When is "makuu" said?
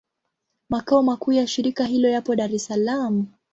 1.03-1.31